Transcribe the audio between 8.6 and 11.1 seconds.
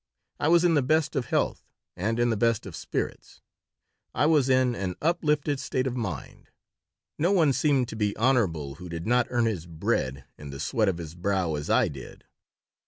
who did not earn his bread in the sweat of